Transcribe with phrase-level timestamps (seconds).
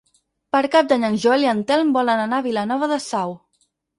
[0.55, 3.37] Per Cap d'Any en Joel i en Telm volen anar a Vilanova de Sau.